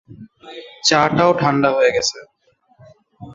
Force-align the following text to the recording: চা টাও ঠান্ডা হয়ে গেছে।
চা 0.83 0.99
টাও 1.17 1.31
ঠান্ডা 1.41 1.69
হয়ে 1.75 1.91
গেছে। 1.95 2.17